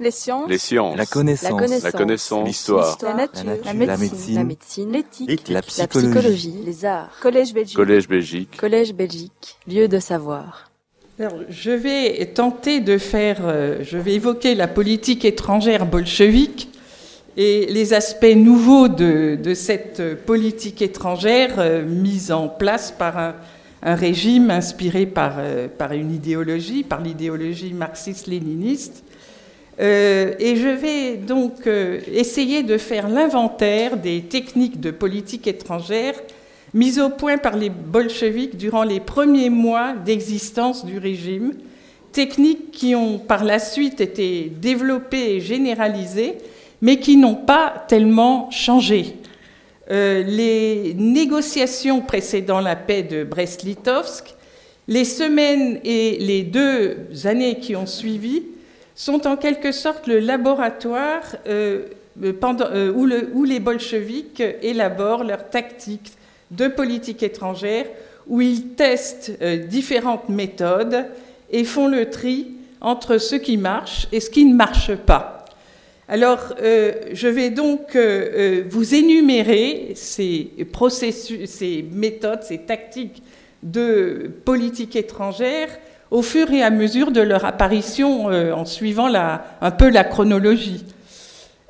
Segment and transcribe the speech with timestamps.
[0.00, 0.48] Les sciences.
[0.48, 0.96] Les sciences.
[0.96, 1.82] La connaissance.
[1.82, 2.46] La connaissance.
[2.48, 2.96] L'histoire.
[3.02, 3.44] La nature.
[3.44, 3.64] La nature.
[3.66, 4.08] La La médecine.
[4.08, 4.34] médecine.
[4.34, 4.92] La médecine.
[4.92, 5.48] L'éthique.
[5.48, 6.08] La La psychologie.
[6.10, 6.54] psychologie.
[6.64, 7.10] Les arts.
[7.20, 7.76] Collège Belgique.
[7.76, 8.56] Collège Belgique.
[8.56, 9.56] Collège Belgique.
[9.68, 10.70] Lieu de savoir.
[11.18, 16.70] Alors, je vais tenter de faire, euh, je vais évoquer la politique étrangère bolchevique
[17.36, 23.34] et les aspects nouveaux de, de cette politique étrangère euh, mise en place par un,
[23.82, 29.04] un régime inspiré par, euh, par une idéologie, par l'idéologie marxiste-léniniste.
[29.80, 36.14] Euh, et je vais donc euh, essayer de faire l'inventaire des techniques de politique étrangère
[36.74, 41.54] mises au point par les bolcheviks durant les premiers mois d'existence du régime,
[42.12, 46.36] techniques qui ont par la suite été développées et généralisées,
[46.82, 49.16] mais qui n'ont pas tellement changé.
[49.90, 54.34] Euh, les négociations précédant la paix de Brest-Litovsk,
[54.86, 58.42] les semaines et les deux années qui ont suivi
[59.00, 61.84] sont en quelque sorte le laboratoire euh,
[62.38, 66.12] pendant, euh, où, le- où les bolcheviks élaborent leurs tactiques
[66.50, 67.86] de politique étrangère,
[68.26, 71.06] où ils testent euh, différentes méthodes
[71.50, 72.48] et font le tri
[72.82, 75.46] entre ce qui marche et ce qui ne marche pas.
[76.06, 83.22] Alors, euh, je vais donc euh, euh, vous énumérer ces processus, ces méthodes, ces tactiques
[83.62, 85.70] de politique étrangère
[86.10, 90.04] au fur et à mesure de leur apparition euh, en suivant la, un peu la
[90.04, 90.84] chronologie.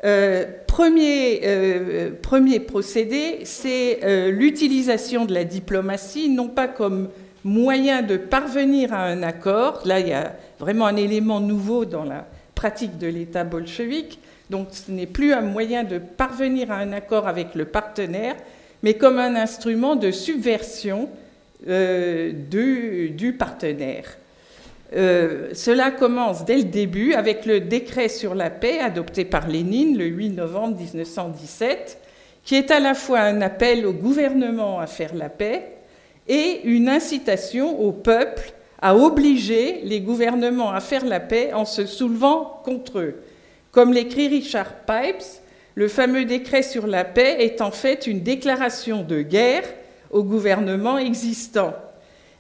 [0.05, 7.11] Euh, premier, euh, premier procédé, c'est l'utilisation de la diplomatie, non pas comme
[7.45, 9.83] moyen de parvenir à un accord.
[9.85, 14.19] Là, il y a vraiment un élément nouveau dans la pratique de l'État bolchevique.
[14.49, 18.37] Donc, ce n'est plus un moyen de parvenir à un accord avec le partenaire,
[18.83, 21.09] mais comme un instrument de subversion
[21.63, 24.17] du partenaire.
[24.97, 29.97] Euh, cela commence dès le début avec le décret sur la paix adopté par Lénine
[29.97, 31.99] le 8 novembre 1917,
[32.45, 35.73] qui est à la fois un appel au gouvernement à faire la paix
[36.27, 38.53] et une incitation au peuple
[38.83, 43.15] à obliger les gouvernements à faire la paix en se soulevant contre eux.
[43.71, 45.23] Comme l'écrit Richard Pipes,
[45.75, 49.65] le fameux décret sur la paix est en fait une déclaration de guerre
[50.11, 51.75] au gouvernement existant.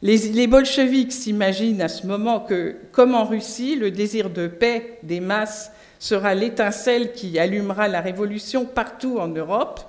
[0.02, 5.20] Les, bolcheviks s'imaginent à ce moment que, comme en Russie, le désir de paix des
[5.20, 9.80] masses sera l'étincelle qui allumera la révolution partout en Europe.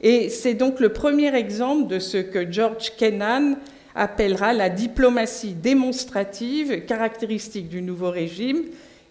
[0.00, 3.56] Et c'est donc le premier exemple de ce que George Kennan
[3.94, 8.62] appellera la diplomatie démonstrative caractéristique du nouveau régime,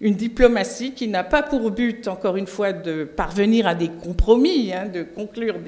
[0.02, 4.74] une diplomatie qui n'a pas pour but, encore une fois, de parvenir à des compromis,
[4.74, 5.60] hein, de conclure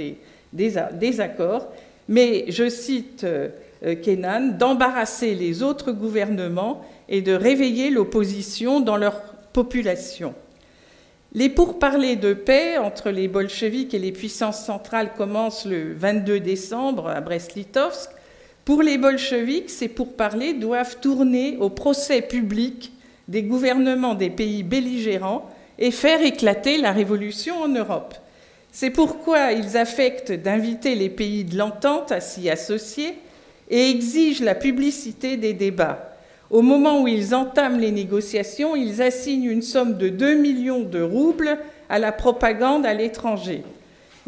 [0.51, 1.71] des, accords,
[2.09, 3.25] mais, je cite
[3.85, 9.21] euh, Kennan, d'embarrasser les autres gouvernements et de réveiller l'opposition dans leur
[9.53, 10.33] population.
[11.35, 17.07] Les pourparlers de paix entre les bolcheviks et les puissances centrales commencent le 22 décembre
[17.07, 18.11] à Brest-Litovsk.
[18.65, 22.93] Pour les bolcheviks, ces pourparlers doivent tourner au procès public
[23.27, 25.49] des gouvernements des pays belligérants
[25.79, 28.13] et faire éclater la révolution en Europe.
[28.71, 33.15] C'est pourquoi ils affectent d'inviter les pays de l'entente à s'y associer
[33.69, 36.13] et exigent la publicité des débats.
[36.49, 41.01] Au moment où ils entament les négociations, ils assignent une somme de 2 millions de
[41.01, 41.57] roubles
[41.89, 43.63] à la propagande à l'étranger.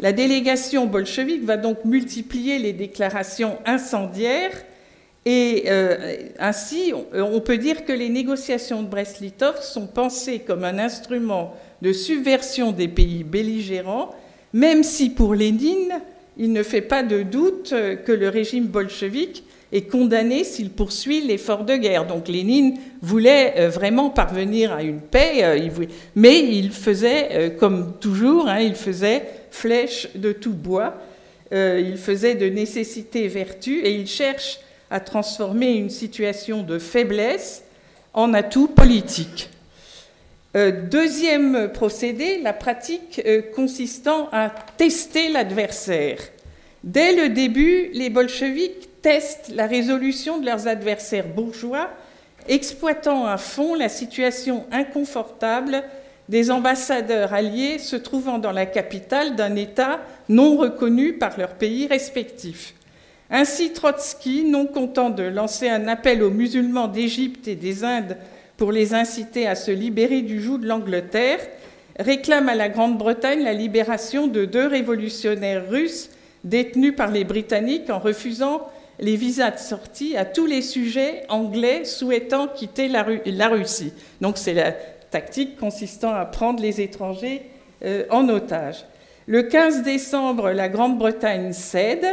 [0.00, 4.52] La délégation bolchevique va donc multiplier les déclarations incendiaires
[5.24, 10.78] et euh, ainsi on peut dire que les négociations de Brest-Litovsk sont pensées comme un
[10.78, 14.14] instrument de subversion des pays belligérants,
[14.52, 16.00] même si pour Lénine,
[16.38, 17.74] il ne fait pas de doute
[18.04, 22.06] que le régime bolchevique est condamné s'il poursuit l'effort de guerre.
[22.06, 27.94] Donc Lénine voulait euh, vraiment parvenir à une paix, euh, mais il faisait, euh, comme
[28.00, 30.94] toujours, hein, il faisait flèche de tout bois,
[31.52, 34.58] il faisait de nécessité vertu, et il cherche
[34.90, 37.62] à transformer une situation de faiblesse
[38.12, 39.48] en atout politique.
[40.56, 43.20] Deuxième procédé, la pratique
[43.54, 44.48] consistant à
[44.78, 46.18] tester l'adversaire.
[46.82, 51.90] Dès le début, les bolcheviks testent la résolution de leurs adversaires bourgeois,
[52.48, 55.82] exploitant à fond la situation inconfortable
[56.30, 61.86] des ambassadeurs alliés se trouvant dans la capitale d'un État non reconnu par leurs pays
[61.86, 62.72] respectifs.
[63.30, 68.16] Ainsi, Trotsky, non content de lancer un appel aux musulmans d'Égypte et des Indes
[68.56, 71.40] pour les inciter à se libérer du joug de l'Angleterre,
[71.98, 76.10] réclame à la Grande-Bretagne la libération de deux révolutionnaires russes
[76.44, 78.66] détenus par les Britanniques en refusant
[78.98, 83.92] les visas de sortie à tous les sujets anglais souhaitant quitter la, Ru la Russie.
[84.20, 84.54] Donc c'est
[85.10, 87.42] tactique consistant à prendre les étrangers
[88.10, 88.84] en otage.
[89.26, 92.06] Le 15 décembre, la Grande-Bretagne cède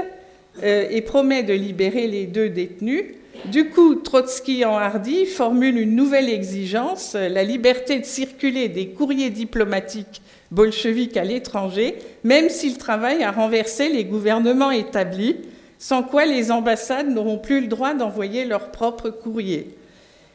[0.62, 3.04] et promet de libérer les deux détenus.
[3.46, 9.32] Du coup, Trotsky en hardi formule une nouvelle exigence, la liberté de circuler des courriers
[9.32, 10.22] diplomatiques
[10.52, 15.38] bolcheviques à l'étranger, même s'ils travaillent à renverser les gouvernements établis,
[15.80, 19.76] sans quoi les ambassades n'auront plus le droit d'envoyer leurs propres courriers.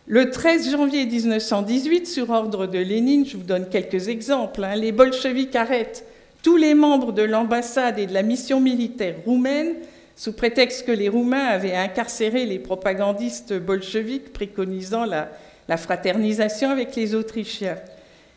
[0.07, 4.93] Le 13 janvier 1918, sur ordre de Lénine, je vous donne quelques exemples, hein, les
[4.93, 6.05] bolcheviks arrêtent
[6.43, 9.75] tous les membres de l'ambassade et de la mission militaire roumaine
[10.19, 15.29] sous prétexte que les Roumains avaient incarcéré les propagandistes bolcheviques préconisant la,
[15.77, 17.77] fraternisation avec les Autrichiens.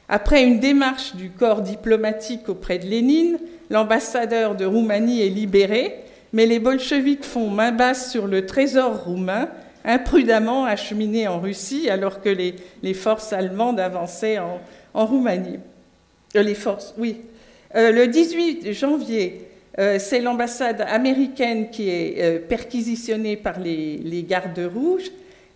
[0.07, 3.39] Après une démarche du corps diplomatique auprès de Lénine,
[3.72, 5.95] l'ambassadeur de Roumanie est libéré,
[6.33, 9.50] mais les bolcheviks font main basse sur le trésor roumain,
[9.83, 14.60] imprudemment acheminé en Russie, alors que les, forces allemandes avançaient en,
[14.94, 15.57] Roumanie.
[16.36, 17.22] Euh, les forces, oui.
[17.74, 19.48] Euh, le 18 janvier
[19.79, 25.12] euh, c'est l'ambassade américaine qui est euh, perquisitionnée par les, gardes rouges.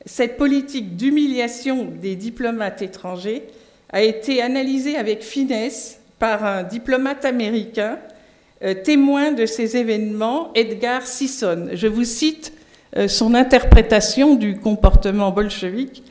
[0.06, 3.44] Cette politique d'humiliation des diplomates étrangers
[3.92, 8.00] a été analysée avec finesse par un diplomate américain,
[8.64, 11.70] euh, témoin de ces événements, Edgar Sisson.
[11.74, 12.54] Je vous cite
[13.10, 16.02] son interprétation du comportement bolchevique,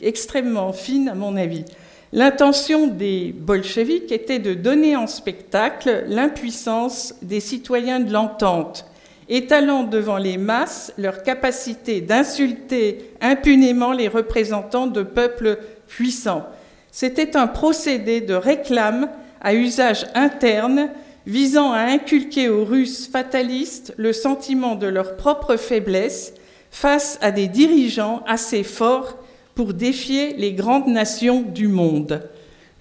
[0.00, 1.66] extrêmement fine à mon avis.
[2.12, 8.86] L'intention des bolcheviks était de donner en spectacle l'impuissance des citoyens de l'entente,
[9.28, 15.58] étalant devant les masses leur capacité d'insulter impunément les représentants de peuples
[15.88, 16.46] puissants.
[16.92, 19.08] C'était un procédé de réclame
[19.40, 20.90] à usage interne
[21.26, 26.32] visant à inculquer aux Russes fatalistes le sentiment de leur propre faiblesse
[26.70, 29.18] face à des dirigeants assez forts
[29.56, 32.22] pour défier les grandes nations du monde.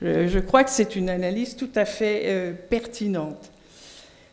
[0.01, 3.49] Je crois que c'est une analyse tout à fait euh, pertinente.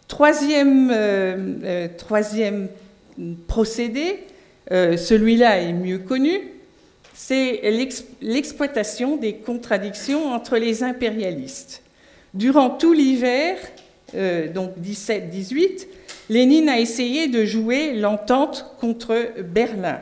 [0.09, 2.69] Troisième, euh, euh, troisième
[3.47, 4.25] procédé,
[4.71, 6.33] celui-là est mieux connu,
[7.15, 7.61] c'est
[8.23, 11.83] l'exploitation des contradictions entre les impérialistes.
[12.33, 13.59] Durant tout l'hiver,
[14.55, 15.87] donc 17-18,
[16.31, 20.01] Lénine a essayé de jouer l'entente contre Berlin.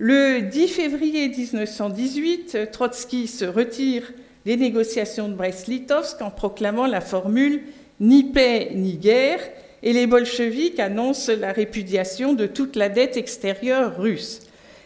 [0.00, 4.04] Le 10 février 1918, Trotsky se retire
[4.46, 7.62] des négociations de Brest-Litovsk en proclamant la formule
[7.98, 9.40] ni paix ni guerre
[9.82, 14.42] et les bolcheviks annoncent la répudiation de toute la dette extérieure russe.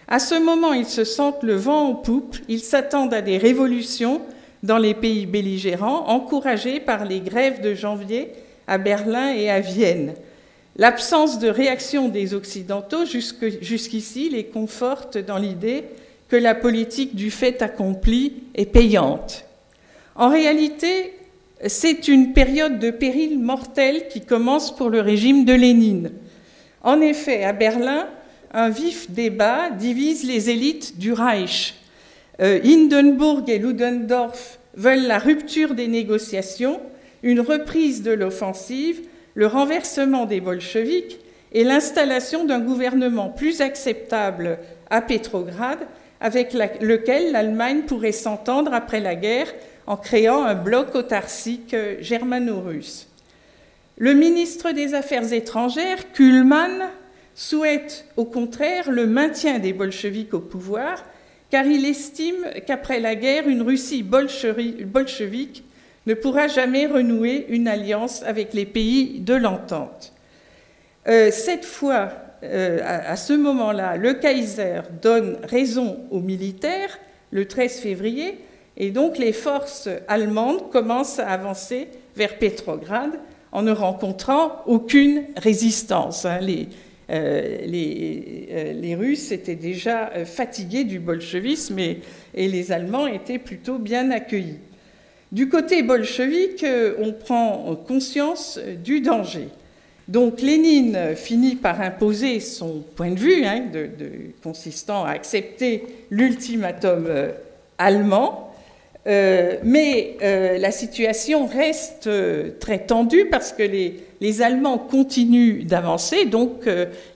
[0.09, 4.23] À ce moment, ils se sentent le vent en poupe, ils s'attendent à des révolutions
[4.63, 8.33] dans les pays belligérants, encouragés par les grèves de janvier
[8.67, 10.15] à Berlin et à Vienne.
[10.77, 15.85] L'absence de réaction des Occidentaux jusqu'ici les conforte dans l'idée
[16.29, 19.45] que la politique du fait accompli est payante.
[20.15, 21.13] En réalité,
[21.67, 26.13] c'est une période de péril mortel qui commence pour le régime de Lénine.
[26.83, 28.09] En effet, à Berlin,
[28.53, 31.75] un vif débat divise les élites du Reich.
[32.41, 36.81] Euh, Hindenburg et Ludendorff veulent la rupture des négociations,
[37.23, 39.03] une reprise de l'offensive,
[39.35, 41.19] le renversement des bolcheviks
[41.53, 44.59] et l'installation d'un gouvernement plus acceptable
[44.91, 45.79] à Pétrograd,
[46.21, 49.53] avec lequel l'Allemagne pourrait s'entendre après la guerre
[49.87, 53.09] en créant un bloc autarcique germano-russe.
[53.99, 56.89] Le ministre des Affaires étrangères, Kuhlmann,
[57.35, 61.05] souhaite au contraire le maintien des bolcheviks au pouvoir,
[61.51, 65.65] car il estime qu'après la guerre, une Russie bolchevique
[66.07, 70.13] ne pourra jamais renouer une alliance avec les pays de l'entente.
[71.09, 72.11] Euh, cette fois,
[72.43, 76.99] euh, à, ce moment-là, le Kaiser donne raison aux militaires
[77.31, 78.39] le 13 février,
[78.77, 83.11] et donc les forces allemandes commencent à avancer vers Petrograd
[83.53, 86.25] en ne rencontrant aucune résistance.
[86.25, 86.41] Hein.
[87.11, 92.01] Euh, les, Russes étaient déjà fatigués du bolchevisme et
[92.35, 94.59] les Allemands étaient plutôt bien accueillis.
[95.33, 99.49] Du côté bolchevique, euh, on prend conscience du danger.
[100.07, 103.63] Donc Lénine finit par imposer son point de vue, hein,
[104.43, 107.31] consistant à accepter l'ultimatum euh,
[107.79, 108.53] allemand,
[109.07, 112.09] euh, mais la situation reste
[112.61, 116.69] très tendue parce que les, Allemands continuent d'avancer, donc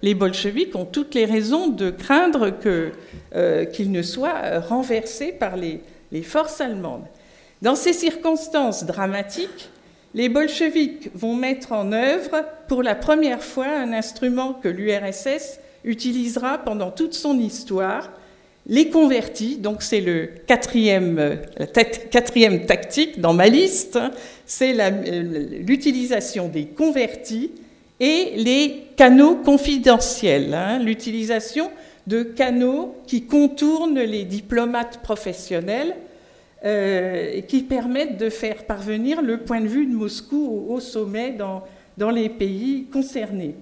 [0.02, 2.52] les bolcheviks ont toutes les raisons de craindre
[3.70, 7.04] qu'ils ne soient renversés par les forces allemandes.
[7.62, 9.70] Dans ces circonstances dramatiques,
[10.14, 16.58] les bolcheviks vont mettre en œuvre pour la première fois un instrument que l'URSS utilisera
[16.58, 18.10] pendant toute son histoire,
[18.68, 20.04] Les convertis, donc c'est
[20.48, 23.96] quatrième, la quatrième tactique dans ma liste,
[24.44, 24.74] c'est
[25.60, 27.52] l'utilisation des convertis
[28.00, 31.70] et les canaux confidentiels, hein, l'utilisation
[32.08, 35.94] de canaux qui contournent les diplomates professionnels
[36.64, 41.62] euh, qui permettent de faire parvenir le point de vue de Moscou au, sommet dans,
[41.98, 43.54] dans, les pays concernés.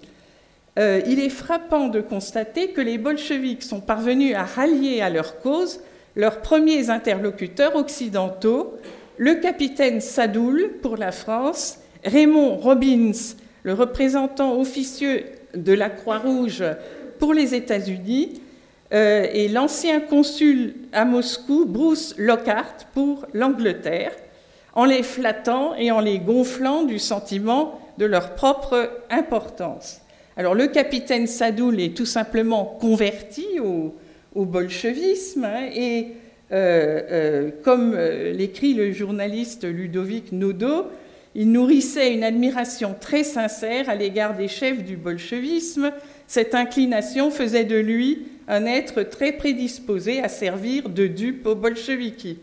[0.79, 5.41] Euh, il est frappant de constater que les bolcheviks sont parvenus à rallier à leur
[5.41, 5.81] cause
[6.17, 8.75] leurs premiers interlocuteurs occidentaux,
[9.17, 13.13] le capitaine Sadoul pour la France, Raymond Robbins
[13.65, 15.25] le représentant officieux
[15.55, 16.63] de la Croix-Rouge
[17.19, 18.41] pour les États-Unis
[18.95, 24.13] euh, et l'ancien consul à Moscou, Bruce Lockhart, pour l'Angleterre,
[24.75, 30.01] en les flattant et en les gonflant du sentiment de leur propre importance.
[30.37, 33.95] Alors le capitaine Sadoul est tout simplement converti au,
[34.37, 36.09] bolchevisme hein, et
[36.53, 40.87] euh, euh, comme l'écrit le journaliste Ludovic Nodo,
[41.37, 45.91] il nourrissait une admiration très sincère à l'égard des chefs du bolchevisme.
[46.29, 52.39] Cette inclination faisait de lui un être très prédisposé à servir de dupe aux bolcheviks.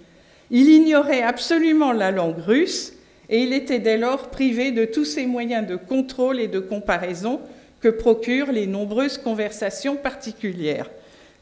[0.49, 2.93] Il ignorait absolument la langue russe
[3.29, 7.39] et il était dès lors privé de tous ces moyens de contrôle et de comparaison
[7.79, 10.89] que procurent les nombreuses conversations particulières.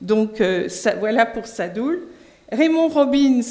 [0.02, 0.68] Donc euh,
[1.00, 2.04] voilà pour Sadoul.
[2.52, 3.42] Raymond Robbins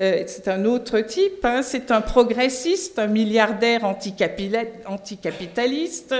[0.00, 1.62] euh, c'est un autre type, hein.
[1.62, 3.82] c'est un progressiste, un milliardaire
[4.86, 6.14] anticapitaliste,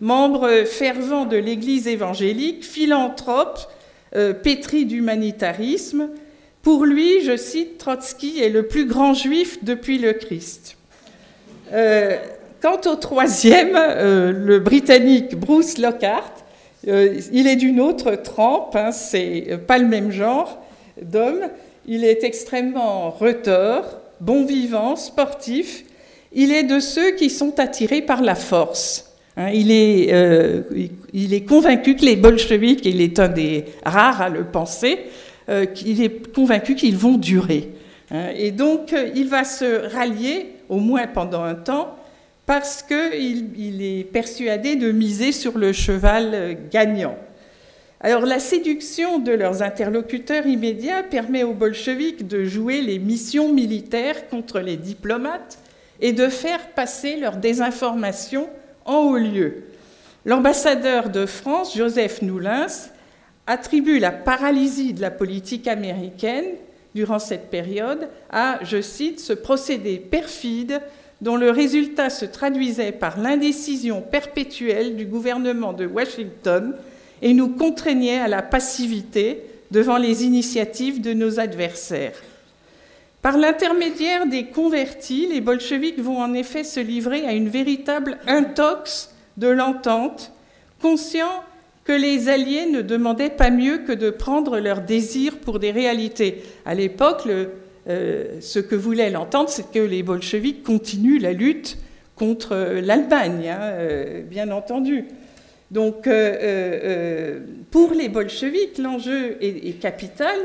[0.00, 3.60] membre fervent de l'Église évangélique, philanthrope,
[4.14, 6.10] euh, pétri d'humanitarisme.
[6.62, 10.76] Pour lui, je cite, Trotsky est le plus grand juif depuis le Christ.
[11.72, 12.16] Euh,
[12.60, 16.34] quant au troisième, le Britannique Bruce Lockhart,
[16.84, 20.62] il est d'une autre trempe, hein, c'est pas le même genre
[21.00, 21.48] d'homme.
[21.86, 25.84] Il est extrêmement retors, bon vivant, sportif.
[26.32, 29.09] Il est de ceux qui sont attirés par la force.
[29.40, 29.50] Hein.
[29.54, 30.60] il, est, euh,
[31.14, 34.98] il, est, convaincu que les bolcheviks, il est un des rares à le penser,
[35.48, 37.70] euh, il est convaincu qu'ils vont durer.
[38.10, 38.28] Hein.
[38.36, 41.96] et donc, il va se rallier, au moins pendant un temps,
[42.44, 47.16] parce qu'il il est persuadé de miser sur le cheval gagnant.
[48.02, 54.28] Alors la séduction de leurs interlocuteurs immédiats permet aux bolcheviks de jouer les missions militaires
[54.28, 55.58] contre les diplomates
[56.00, 58.48] et de faire passer leur désinformation
[58.90, 59.62] en haut lieu.
[60.24, 62.66] L'ambassadeur de France, Joseph Noulins,
[63.46, 66.56] attribue la paralysie de la politique américaine
[66.94, 70.80] durant cette période à, je cite, ce procédé perfide
[71.20, 76.74] dont le résultat se traduisait par l'indécision perpétuelle du gouvernement de Washington
[77.22, 82.20] et nous contraignait à la passivité devant les initiatives de nos adversaires.
[83.22, 89.14] Par l'intermédiaire des convertis, les bolcheviks vont en effet se livrer à une véritable intox
[89.36, 90.32] de l'entente,
[90.80, 91.44] conscients
[91.84, 96.42] que les Alliés ne demandaient pas mieux que de prendre leurs désirs pour des réalités.
[96.64, 97.28] À l'époque,
[97.88, 101.78] euh, ce que voulait l'entente, c'est que les bolcheviks continuent la lutte
[102.16, 105.06] contre l'Allemagne, hein, euh, bien entendu.
[105.70, 110.36] Donc, euh, euh, euh, pour les bolcheviks, l'enjeu est, capital.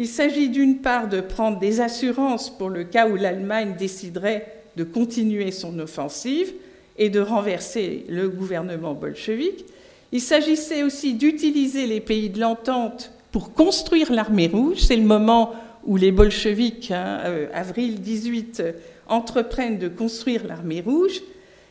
[0.00, 4.82] Il s'agit d'une part de prendre des assurances pour le cas où l'Allemagne déciderait de
[4.82, 6.54] continuer son offensive
[6.96, 9.66] et de renverser le gouvernement bolchevique.
[10.10, 14.78] Il s'agissait aussi d'utiliser les pays de l'entente pour construire l'armée rouge.
[14.78, 15.52] C'est le moment
[15.84, 17.20] où les bolcheviks, hein,
[17.52, 18.62] avril 18,
[19.06, 21.20] entreprennent de construire l'armée rouge.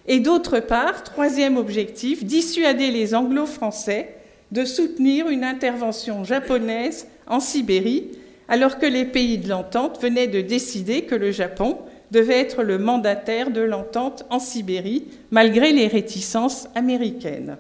[0.06, 4.18] Et d'autre part, troisième objectif, dissuader les anglo-français
[4.52, 8.10] de soutenir une intervention japonaise en Sibérie,
[8.50, 11.78] alors que les pays de l'entente venaient de décider que le Japon
[12.12, 17.58] devait être le mandataire de l'entente en Sibérie, malgré les réticences américaines.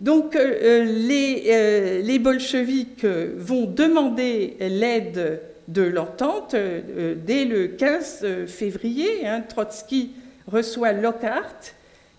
[0.00, 8.46] Donc euh, les, euh, les, bolcheviks vont demander l'aide de l'entente euh, dès le 15
[8.46, 9.26] février.
[9.26, 10.12] Hein, Trotsky
[10.46, 11.74] reçoit Lockhart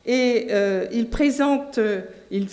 [0.05, 2.48] et euh, il présente, euh, il,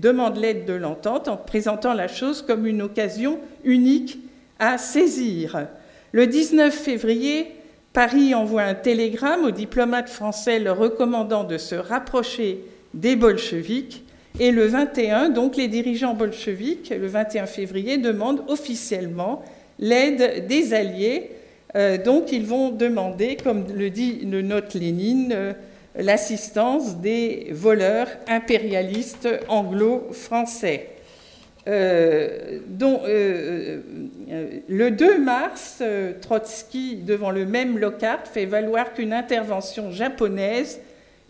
[0.00, 4.18] demande l'aide de l'entente en présentant la chose comme une occasion unique
[4.58, 5.66] à saisir.
[6.12, 7.48] Le 19 février,
[7.92, 12.60] Paris envoie un télégramme aux diplomates français leur recommandant de se rapprocher
[12.92, 14.04] des bolcheviks.
[14.40, 19.44] Et le 21, donc les dirigeants bolcheviques, le 21 février, demandent officiellement
[19.78, 21.30] l'aide des Alliés
[21.76, 25.54] euh, donc ils vont demander, comme le dit le note Lénine,
[25.96, 30.88] l'assistance des voleurs impérialistes anglo-français.
[31.66, 35.82] dont, le 2 mars,
[36.20, 40.80] Trotsky, devant le même Lockhart, fait valoir qu'une intervention japonaise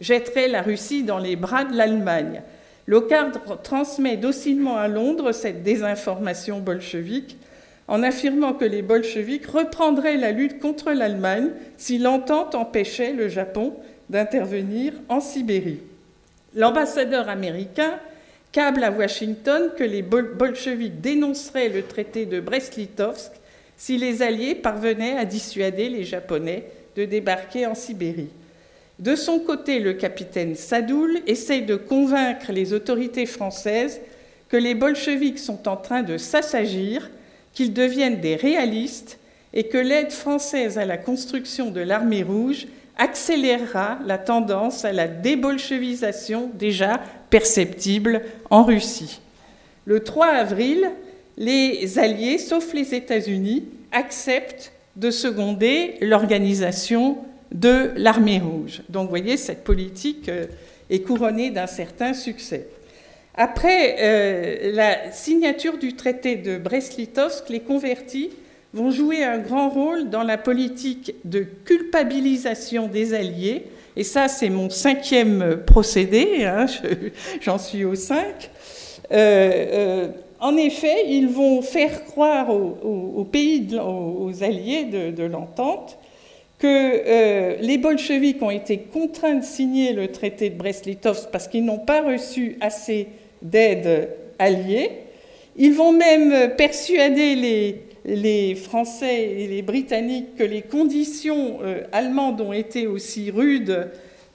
[0.01, 2.43] jetterait la Russie dans les bras de l'Allemagne.
[2.87, 3.31] Lockhart
[3.63, 7.39] transmet docilement à Londres cette désinformation bolchevique
[7.87, 13.75] en affirmant que les bolcheviks reprendraient la lutte contre l'Allemagne si l'entente empêchait le Japon
[14.11, 15.81] d'intervenir en Sibérie.
[16.55, 17.99] L'ambassadeur américain
[18.53, 23.33] câble à Washington que les bolcheviks dénonceraient le traité de Brest-Litovsk
[23.77, 26.65] si les Alliés parvenaient à dissuader les Japonais
[26.97, 28.31] de débarquer en Sibérie.
[29.01, 34.01] De son côté, le capitaine Sadoul essaye de convaincre les autorités françaises
[34.49, 37.11] que les bolcheviks sont en train de s'assagir,
[37.53, 39.19] qu'ils deviennent des réalistes
[39.53, 45.09] et que l'aide française à la construction de l'armée rouge accélérera la tendance à la
[45.09, 49.21] débolchevisation déjà perceptible en Russie.
[49.85, 50.91] Le 3 avril,
[51.37, 57.19] les Alliés, sauf les États-Unis, acceptent de seconder l'organisation
[57.53, 58.83] de l'armée rouge.
[58.89, 60.47] Donc vous voyez, cette politique euh,
[60.91, 62.69] est couronnée d'un certain succès.
[63.35, 68.31] Après euh, la signature du traité de Brest-Litovsk, les convertis
[68.75, 73.67] vont jouer un grand rôle dans la politique de culpabilisation des Alliés.
[73.97, 76.67] Et ça, c'est mon cinquième procédé, hein,
[77.41, 78.51] j'en suis au cinq.
[79.13, 80.09] Euh,
[80.41, 85.97] en effet, ils vont faire croire aux, pays, aux, Alliés de l'entente,
[86.59, 91.65] que euh, les bolcheviks ont été contraints de signer le traité de Brest-Litovsk parce qu'ils
[91.65, 93.09] n'ont pas reçu assez
[93.43, 94.91] d'aide alliée.
[95.57, 97.83] Ils vont même persuader les,
[98.55, 103.89] Français et les Britanniques que les conditions euh, allemandes ont été aussi rudes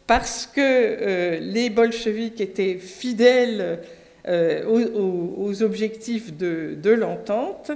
[0.08, 3.80] parce que euh, les bolcheviks étaient fidèles
[4.68, 7.72] aux, objectifs de l'entente.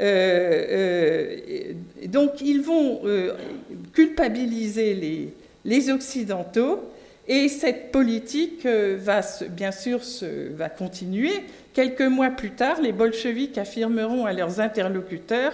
[0.00, 1.72] Euh, euh,
[2.08, 3.32] donc ils vont euh,
[3.92, 5.32] culpabiliser
[5.64, 6.80] les, Occidentaux
[7.26, 10.00] et cette politique va bien sûr
[10.50, 11.32] va continuer.
[11.72, 15.52] Quelques mois plus tard, les bolcheviks affirmeront à leurs interlocuteurs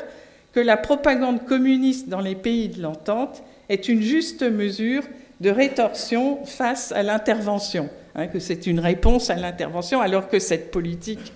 [0.52, 5.02] que la propagande communiste dans les pays de l'entente est une juste mesure
[5.40, 10.70] de rétorsion face à l'intervention, hein, que c'est une réponse à l'intervention, alors que cette
[10.70, 11.32] politique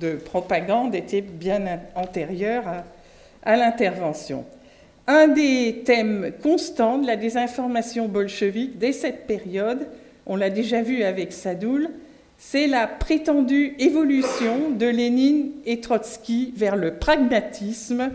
[0.00, 2.64] de propagande était bien antérieure
[3.42, 4.44] à, l'intervention.
[5.10, 9.88] Un des thèmes constants de la désinformation bolchevique dès cette période,
[10.26, 11.88] on l'a déjà vu avec Sadoul,
[12.36, 18.10] c'est la prétendue évolution de Lénine et Trotsky vers le pragmatisme.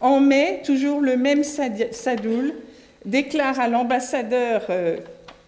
[0.00, 2.54] En mai, toujours le même Sadoul
[3.04, 4.96] déclare à l'ambassadeur euh,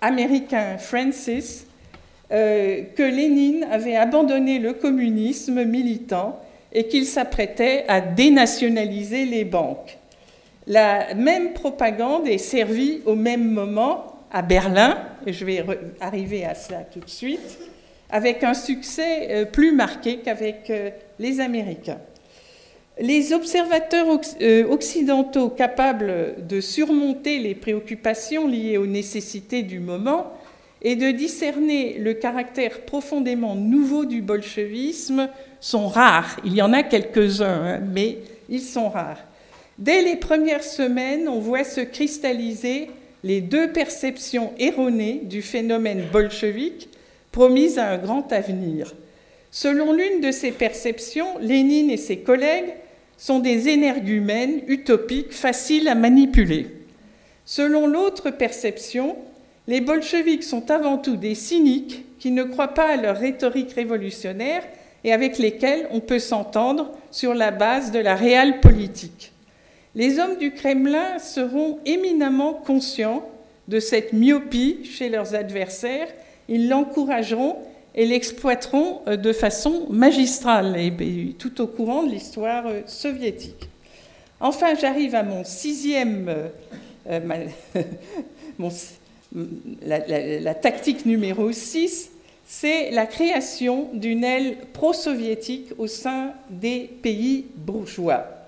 [0.02, 1.66] américain Francis
[2.32, 6.38] euh, que Lénine avait abandonné le communisme militant
[6.70, 9.96] et qu'il s'apprêtait à dénationaliser les banques.
[10.66, 15.64] La même propagande est servie au même moment à Berlin, et je vais
[16.00, 17.58] arriver à cela tout de suite,
[18.10, 21.98] avec un succès euh, plus marqué qu'avec euh, les Américains.
[23.00, 24.06] Les observateurs
[24.68, 30.30] occidentaux capables de surmonter les préoccupations liées aux nécessités du moment
[30.82, 36.38] et de discerner le caractère profondément nouveau du bolchevisme sont rares.
[36.44, 38.18] Il y en a quelques-uns, hein, mais
[38.50, 39.24] ils sont rares.
[39.78, 42.90] Dès les premières semaines, on voit se cristalliser
[43.24, 46.88] les deux perceptions erronées du phénomène bolchevique
[47.30, 48.94] promises à un grand avenir.
[49.50, 52.74] Selon l'une de ces perceptions, Lénine et ses collègues
[53.16, 56.66] sont des énergumènes utopiques faciles à manipuler.
[57.44, 59.16] Selon l'autre perception,
[59.68, 64.62] les bolcheviks sont avant tout des cyniques qui ne croient pas à leur rhétorique révolutionnaire
[65.04, 69.31] et avec lesquels on peut s'entendre sur la base de la réelle politique.
[69.94, 73.28] Les hommes du Kremlin seront éminemment conscients
[73.68, 76.08] de cette myopie chez leurs adversaires,
[76.48, 77.56] ils l'encourageront
[77.94, 83.68] et l'exploiteront euh, de façon magistrale, et tout au courant de l'histoire euh, soviétique.
[84.40, 86.34] Enfin, j'arrive à mon sixième,
[87.08, 87.20] euh,
[88.58, 88.70] mon,
[89.82, 92.10] la, tactique numéro 6,
[92.44, 98.41] c'est la création d'une aile pro-soviétique au sein des pays bourgeois.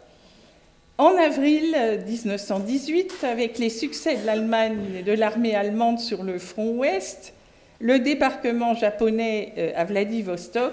[0.97, 1.77] En avril
[2.07, 7.35] 1918, avec les succès de l'Allemagne et de l'armée allemande sur le front ouest,
[7.81, 10.73] le débarquement japonais euh, à Vladivostok,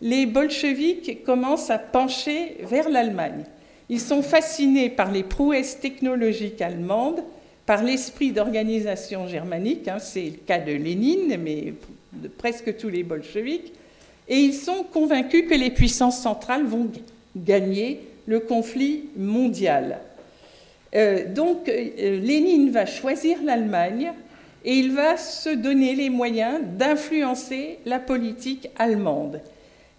[0.00, 3.44] les bolcheviks commencent à pencher vers l'Allemagne.
[3.90, 7.22] Ils sont fascinés par les prouesses technologiques allemandes,
[7.66, 11.74] par l'esprit d'organisation germanique, hein, c'est le cas de Lénine, mais
[12.14, 13.74] de presque tous les bolcheviks,
[14.28, 16.90] et ils sont convaincus que les puissances centrales vont
[17.36, 20.00] gagner le conflit mondial.
[20.94, 24.12] Euh, donc euh, Lénine va choisir l'Allemagne
[24.64, 29.40] et il va se donner les moyens d'influencer la politique allemande.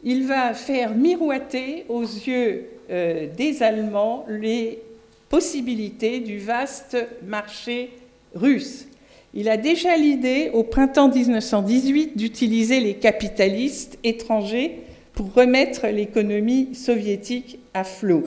[0.04, 4.80] Il va faire miroiter aux yeux euh, des Allemands les
[5.28, 7.90] possibilités du vaste marché
[8.36, 8.86] russe.
[9.34, 14.82] Il a déjà l'idée, au printemps 1918, d'utiliser les capitalistes étrangers
[15.14, 18.24] pour remettre l'économie soviétique à flot.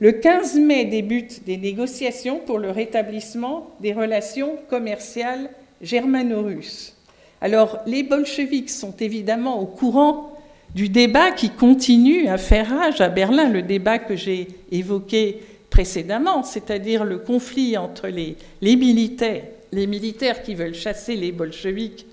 [0.00, 6.96] Le 15 mai débutent des négociations pour le rétablissement des relations commerciales germano-russes.
[7.40, 10.32] Alors, les bolcheviks sont évidemment au courant
[10.74, 16.42] du débat qui continue à faire rage à Berlin, le débat que j'ai évoqué précédemment,
[16.42, 22.06] c'est-à-dire le conflit entre les, militaires, les militaires qui veulent chasser les bolcheviks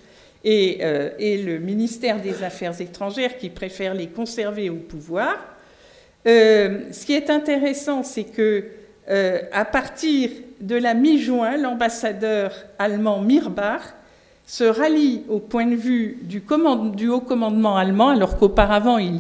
[0.46, 5.38] euh, et, le ministère des Affaires étrangères qui préfère les conserver au pouvoir.
[6.28, 8.66] Euh, ce qui est intéressant, c'est que
[9.10, 10.30] euh, à partir
[10.60, 13.82] de la mi-juin, l'ambassadeur allemand Mirbach
[14.46, 16.42] se rallie au point de vue du,
[17.08, 19.20] haut commandement allemand, alors qu'auparavant il,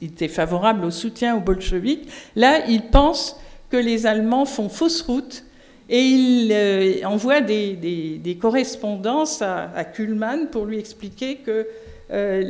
[0.00, 2.08] était favorable au soutien aux bolcheviks.
[2.36, 3.36] Là, il pense
[3.68, 5.44] que les Allemands font fausse route
[5.88, 11.66] et il euh, envoie des, correspondances à, à, Kuhlmann pour lui expliquer que
[12.12, 12.42] euh,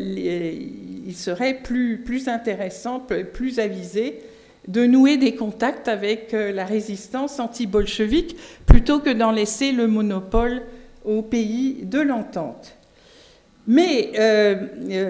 [1.07, 4.21] il serait plus, intéressant, plus avisé
[4.69, 10.63] de nouer des contacts avec euh, la résistance anti-bolchevique plutôt que d'en laisser le monopole
[11.05, 12.77] aux pays de l'entente.
[13.67, 14.55] Mais euh,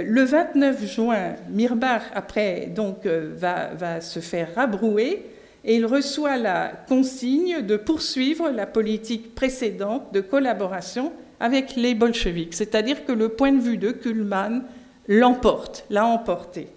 [0.05, 5.25] le 29 juin, Mirbach, après, donc, va, se faire rabrouer
[5.65, 12.55] et il reçoit la consigne de poursuivre la politique précédente de collaboration avec les bolcheviks.
[12.55, 14.63] C'est-à-dire que le point de vue de Kuhlmann
[15.09, 16.69] l'emporte, l'a emporté.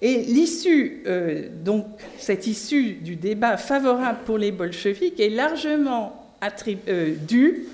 [0.00, 1.86] Et l'issue, euh, donc
[2.18, 6.34] cette issue du débat favorable pour les bolcheviks est largement
[6.88, 7.66] euh, due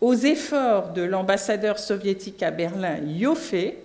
[0.00, 3.76] aux efforts de l'ambassadeur soviétique à Berlin, Yoffé,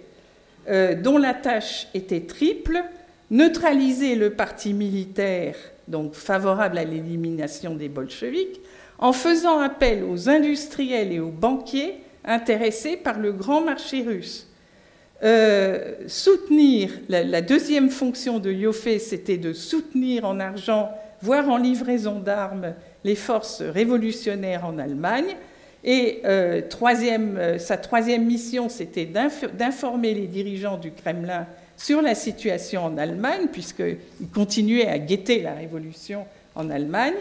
[0.69, 2.83] euh, dont la tâche était triple
[3.31, 5.55] neutraliser le parti militaire,
[5.87, 8.59] donc favorable à l'élimination des bolcheviks,
[8.99, 14.47] en faisant appel aux industriels et aux banquiers intéressés par le grand marché russe.
[15.21, 20.89] Euh, soutenir, la, deuxième fonction de Yoffé, c'était de soutenir en argent,
[21.21, 25.35] voire en livraison d'armes, les forces révolutionnaires en Allemagne.
[25.83, 32.83] Et euh, euh, sa troisième mission, c'était d'informer les dirigeants du Kremlin sur la situation
[32.83, 37.15] en Allemagne, puisqu'il continuait à guetter la révolution en Allemagne.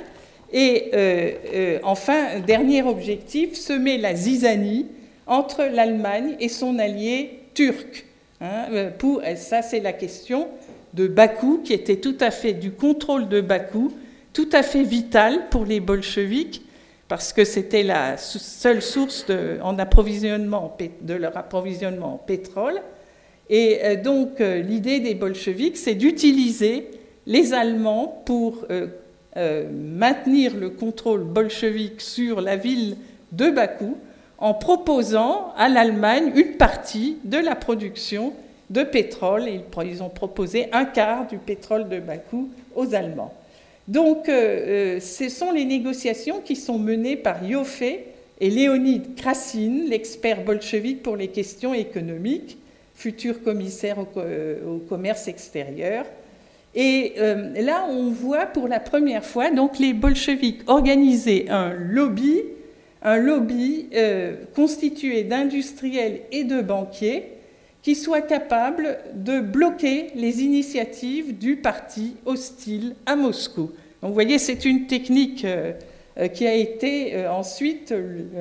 [0.53, 4.87] Et euh, euh, enfin, dernier objectif, semer la zizanie
[5.27, 8.07] entre l'Allemagne et son allié turc.
[8.41, 10.49] Hein, euh, ça, c'est la question
[10.95, 13.93] de Bakou, qui était tout à fait du contrôle de Bakou,
[14.33, 16.63] tout à fait vital pour les bolcheviks,
[17.09, 22.81] parce que c'était la seule source de, en approvisionnement, de leur approvisionnement en pétrole.
[23.51, 26.91] Et donc, l'idée des bolcheviks, c'est d'utiliser
[27.27, 28.67] les Allemands pour
[29.37, 32.97] euh, maintenir le contrôle bolchevique sur la ville
[33.33, 33.99] de Bakou
[34.38, 38.33] en proposant à l'Allemagne une partie de la production
[38.71, 39.45] de pétrole.
[39.85, 43.35] Ils ont proposé un quart du pétrole de Bakou aux Allemands.
[43.87, 48.07] Donc, euh, euh, ce sont les négociations qui sont menées par Yoffé
[48.41, 52.57] et Léonide Krasine, l'expert bolchevique pour les questions économiques,
[52.95, 56.05] futur commissaire au commerce extérieur,
[56.75, 62.43] et euh, là, on voit pour la première fois donc les bolcheviks organiser un lobby,
[63.03, 67.25] un lobby euh, constitué d'industriels et de banquiers
[67.83, 73.71] qui soit capable de bloquer les initiatives du parti hostile à Moscou.
[74.03, 75.73] Donc vous voyez, c'est une technique euh,
[76.35, 77.95] qui a été ensuite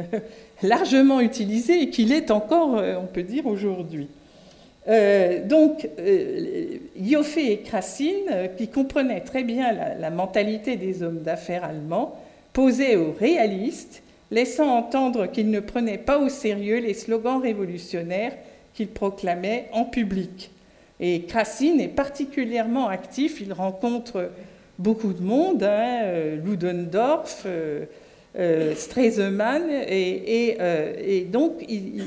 [0.64, 4.08] largement utilisée et qui l'est encore, on peut dire, aujourd'hui.
[4.88, 11.66] Euh, donc, euh, et Krasine, euh, qui comprenaient très bien la, mentalité des hommes d'affaires
[11.66, 12.16] allemands,
[12.54, 18.34] posaient aux réalistes, laissant entendre qu'ils ne prenaient pas au sérieux les slogans révolutionnaires
[18.74, 20.52] qu'ils proclamaient en public.
[21.00, 24.32] Et Krasine est particulièrement actif, il rencontre
[24.80, 27.46] beaucoup de monde, hein, Ludendorff,
[28.76, 32.06] Stresemann, et, donc il euh,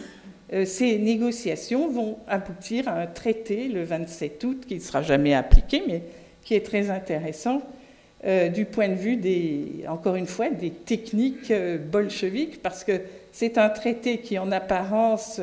[0.65, 5.83] ces négociations vont aboutir à un traité le 27 août qui ne sera jamais appliqué,
[5.87, 6.03] mais
[6.43, 7.63] qui est très intéressant
[8.27, 13.01] euh, du point de vue des, encore une fois, des techniques euh, bolcheviques, parce que
[13.33, 15.41] c'est un traité qui, en apparence,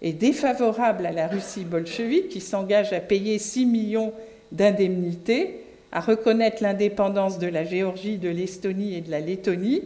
[0.00, 4.12] est défavorable à la Russie bolchevique, qui s'engage à payer 6 millions
[4.52, 5.60] d'indemnités,
[5.92, 9.82] à reconnaître l'indépendance de la Géorgie, de l'Estonie et de la Lettonie,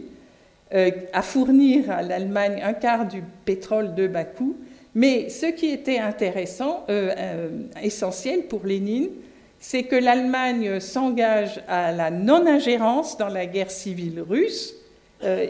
[0.71, 4.55] euh, à fournir à l'Allemagne un quart du pétrole de Bakou.
[4.93, 7.49] Mais ce qui était intéressant, euh, euh,
[7.81, 9.09] essentiel pour Lénine,
[9.59, 14.75] c'est que l'Allemagne s'engage à la non-ingérence dans la guerre civile russe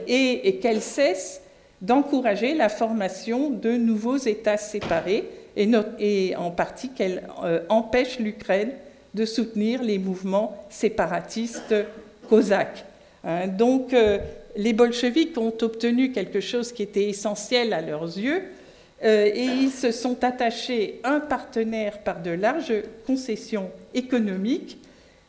[0.07, 1.41] et qu'elle cesse
[1.79, 7.21] d'encourager la formation de nouveaux États séparés et, en partie qu'elle
[7.69, 8.71] empêche l'Ukraine
[9.13, 11.75] de soutenir les mouvements séparatistes
[12.27, 12.83] cosaques.
[13.23, 13.47] Hein.
[13.47, 13.93] donc
[14.55, 18.41] les bolcheviks ont obtenu quelque chose qui était essentiel à leurs yeux
[19.03, 22.73] euh, et ils se sont attachés un partenaire par de larges
[23.05, 24.77] concessions économiques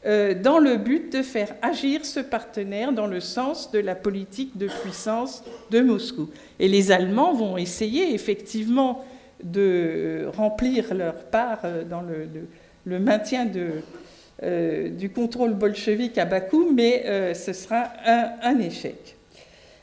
[0.07, 4.57] euh, dans le but de faire agir ce partenaire dans le sens de la politique
[4.57, 6.31] de puissance de Moscou.
[6.59, 9.05] Et les Allemands vont essayer effectivement
[9.43, 13.47] de remplir leur part euh, dans le, maintien
[14.43, 17.93] euh, du contrôle bolchevique à Bakou, mais ce sera
[18.43, 19.17] un, échec.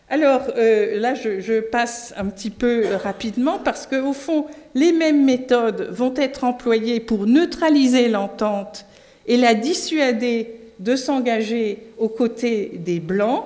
[0.09, 6.13] Alors là, je, passe un petit peu rapidement parce qu'au fond, les mêmes méthodes vont
[6.15, 8.85] être employées pour neutraliser l'entente
[9.27, 13.43] et la dissuader de s'engager aux côtés des Blancs.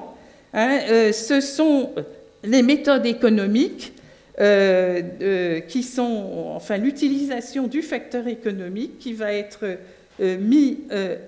[0.54, 1.92] Hein, euh, ce sont
[2.44, 3.94] les méthodes économiques
[4.40, 9.76] euh, qui sont, enfin, l'utilisation du facteur économique qui va être euh,
[10.20, 10.80] mis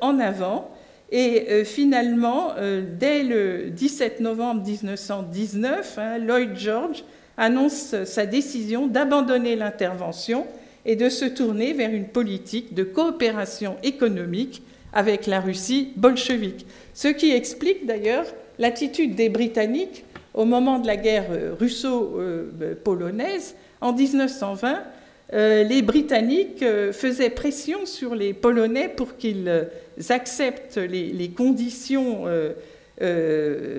[0.02, 0.70] en avant.
[1.12, 2.54] Et finalement,
[3.00, 7.04] dès le 17 novembre 1919, hein, Lloyd George
[7.38, 10.46] annonce sa décision d'abandonner l'intervention
[10.86, 16.66] et de se tourner vers une politique de coopération économique avec la Russie bolchevique.
[16.94, 18.26] Ce qui explique d'ailleurs
[18.60, 24.82] l'attitude des Britanniques au moment de la guerre euh, russo-polonaise en 1920.
[25.32, 29.50] Euh, les Britanniques euh, faisaient pression sur les Polonais pour qu'ils
[30.10, 32.26] acceptent les, conditions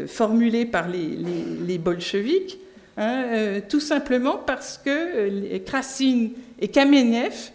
[0.06, 2.58] formulées par les, bolcheviks,
[2.96, 6.30] hein, tout simplement parce que Krasine
[6.60, 7.50] et Kamenev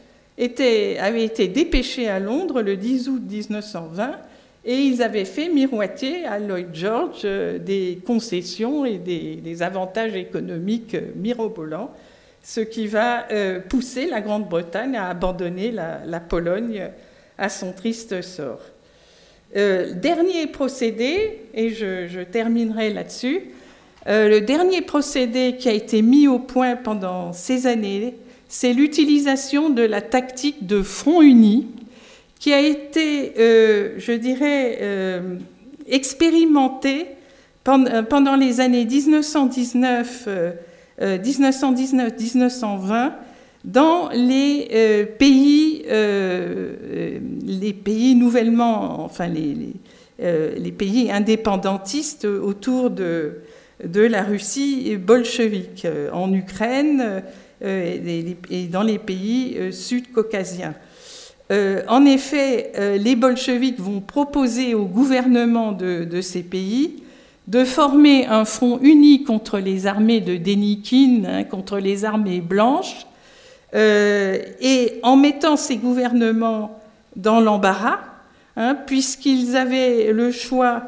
[0.99, 4.11] avaient été dépêchés à Londres le 10 août 1920
[4.65, 10.95] et ils avaient fait miroiter à Lloyd George euh, des concessions et des, avantages économiques
[10.95, 11.91] euh, mirobolants,
[12.49, 16.89] ce qui va euh, pousser la Grande-Bretagne à abandonner la, Pologne
[17.37, 18.61] à son triste sort.
[19.53, 23.41] dernier procédé, et je, terminerai là-dessus,
[24.05, 28.15] le dernier procédé qui a été mis au point pendant ces années
[28.49, 31.67] c'est l'utilisation de la tactique de front uni
[32.39, 35.35] qui a été, euh, je dirais, euh,
[35.87, 37.05] expérimentée
[37.63, 40.27] pendant les années 1919,
[40.99, 43.09] 1919-1920 euh,
[43.65, 45.83] dans les pays,
[47.45, 53.41] les pays nouvellement, enfin les, pays indépendantistes autour de,
[53.83, 57.21] la Russie bolchevique, en Ukraine,
[57.61, 60.75] euh, et, dans les pays euh, sud-caucasiens.
[61.51, 67.03] Euh, en effet, les bolcheviks vont proposer au gouvernement de, ces pays
[67.49, 73.05] de former un front uni contre les armées de Dénikine, hein, contre les armées blanches,
[73.73, 76.79] et en mettant ces gouvernements
[77.15, 77.99] dans l'embarras,
[78.57, 80.83] hein, puisqu'ils avaient le choix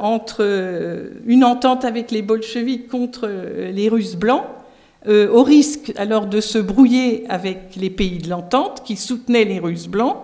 [0.00, 0.42] entre
[1.26, 4.44] une entente avec les bolcheviks contre les Russes blancs,
[5.08, 9.58] euh, au risque alors de se brouiller avec les pays de l'entente qui soutenaient les
[9.58, 10.16] Russes blancs,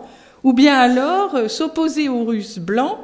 [0.44, 2.96] ou bien alors euh, s'opposer aux Russes blancs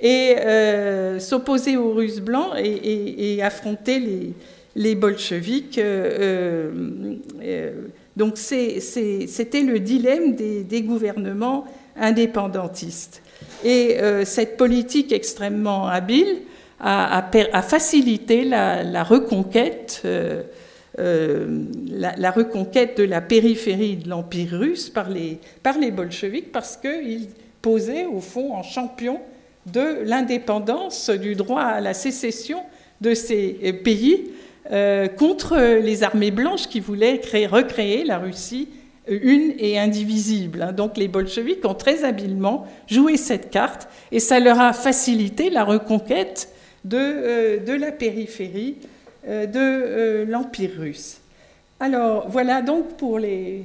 [0.00, 4.32] et euh, s'opposer aux Russes blancs et, affronter les,
[4.76, 5.80] les bolcheviks.
[8.16, 11.64] donc c'était le dilemme des, gouvernements
[11.96, 13.22] indépendantistes.
[13.64, 16.42] Et cette politique extrêmement habile
[16.80, 20.02] a, facilité la, reconquête
[20.98, 26.76] euh, la, reconquête de la périphérie de l'Empire russe par les, par les bolcheviks parce
[26.76, 27.28] qu'ils
[27.62, 29.20] posaient au fond en champion
[29.72, 32.62] de l'indépendance, du droit à la sécession
[33.00, 34.30] de ces pays
[34.70, 38.68] euh, contre les armées blanches qui voulaient créer, recréer la Russie
[39.08, 40.62] une et indivisible.
[40.62, 40.72] Hein.
[40.72, 45.64] Donc les bolcheviks ont très habilement joué cette carte et ça leur a facilité la
[45.64, 46.50] reconquête
[46.84, 48.76] de, euh, de la périphérie
[49.26, 51.20] euh, de euh, l'Empire russe.
[51.80, 53.62] Alors voilà donc pour les,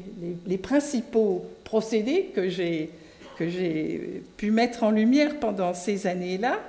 [0.61, 2.89] principaux procédés que j'ai
[3.37, 6.59] pu mettre en lumière pendant ces années-là.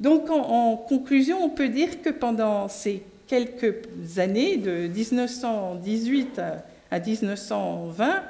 [0.00, 6.40] Donc en, conclusion, on peut dire que pendant ces quelques années, de 1918
[6.90, 8.22] à 1920,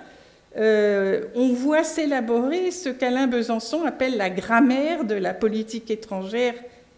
[0.57, 6.55] euh, on voit s'élaborer ce qu'Alain Besançon appelle la grammaire de la politique étrangère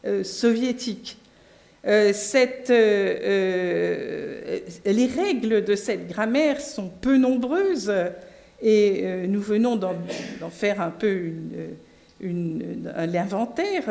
[0.07, 1.19] euh, soviétique.
[1.87, 2.13] Euh,
[4.85, 7.93] les règles de cette grammaire sont peu nombreuses
[8.63, 9.95] et nous venons d'en
[10.51, 11.31] faire un peu
[12.21, 13.85] l'inventaire.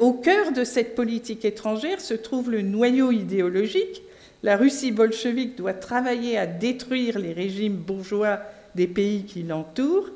[0.00, 4.02] au cœur de cette politique étrangère se trouve le noyau idéologique
[4.42, 8.40] la Russie bolchevique doit travailler à détruire les régimes bourgeois
[8.74, 10.08] des pays qui l'entourent.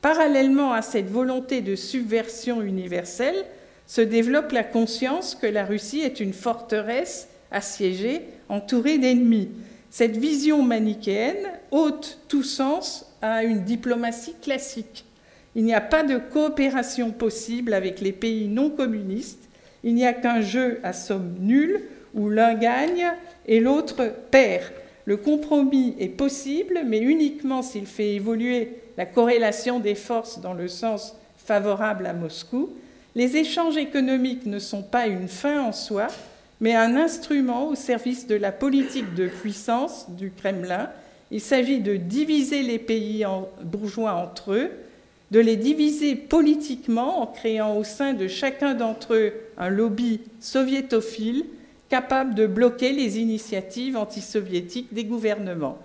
[0.00, 3.44] Parallèlement à cette volonté de subversion universelle,
[3.88, 9.48] se développe la conscience que la Russie est une forteresse assiégée, entourée d'ennemis.
[9.92, 15.04] Cette vision manichéenne ôte tout sens à une diplomatie classique.
[15.54, 19.50] Il n'y a pas de coopération possible avec les pays non communistes.
[19.84, 21.82] Il n'y a qu'un jeu à somme nulle
[22.14, 23.12] où l'un gagne
[23.46, 24.72] et l'autre perd.
[25.04, 30.68] Le compromis est possible, mais uniquement s'il fait évoluer la corrélation des forces dans le
[30.68, 32.70] sens favorable à Moscou.
[33.14, 36.06] Les échanges économiques ne sont pas une fin en soi,
[36.62, 40.88] mais un instrument au service de la politique de puissance du Kremlin.
[41.32, 43.26] Il s'agit de diviser les pays
[43.64, 44.70] bourgeois entre eux,
[45.32, 51.46] de les diviser politiquement en créant au sein de chacun d'entre eux un lobby soviétophile
[51.88, 55.78] capable de bloquer les initiatives antisoviétiques des gouvernements.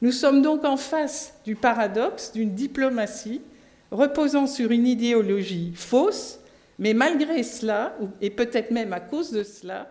[0.00, 3.42] Nous sommes donc en face du paradoxe d'une diplomatie
[3.90, 6.38] reposant sur une idéologie fausse,
[6.78, 9.90] mais malgré cela, et peut-être même à cause de cela,